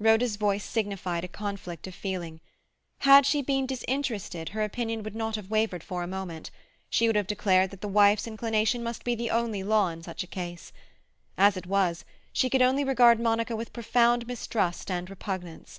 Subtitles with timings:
[0.00, 2.40] Rhoda's voice signified a conflict of feeling.
[3.06, 6.50] Had she been disinterested her opinion would not have wavered for a moment;
[6.88, 10.24] she would have declared that the wife's inclination must be the only law in such
[10.24, 10.72] a case.
[11.38, 15.78] As it was, she could only regard Monica with profound mistrust and repugnance.